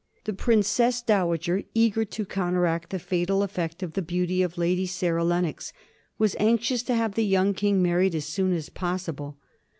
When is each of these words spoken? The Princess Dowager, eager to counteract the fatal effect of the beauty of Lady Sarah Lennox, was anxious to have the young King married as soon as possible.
The 0.23 0.33
Princess 0.33 1.03
Dowager, 1.03 1.61
eager 1.75 2.05
to 2.05 2.25
counteract 2.25 2.89
the 2.89 2.97
fatal 2.97 3.43
effect 3.43 3.83
of 3.83 3.93
the 3.93 4.01
beauty 4.01 4.41
of 4.41 4.57
Lady 4.57 4.87
Sarah 4.87 5.23
Lennox, 5.23 5.73
was 6.17 6.35
anxious 6.39 6.81
to 6.81 6.95
have 6.95 7.13
the 7.13 7.23
young 7.23 7.53
King 7.53 7.83
married 7.83 8.15
as 8.15 8.25
soon 8.25 8.51
as 8.51 8.69
possible. 8.69 9.37